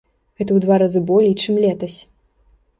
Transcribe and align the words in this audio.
Гэта 0.39 0.45
ў 0.53 0.59
два 0.63 0.75
разы 0.85 1.03
болей, 1.11 1.37
чым 1.45 1.53
летась. 1.69 1.97